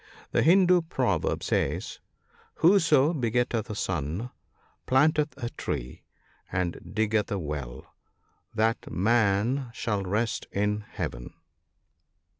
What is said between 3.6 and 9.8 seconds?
a son, planteth a tree, and diggeth a well; that man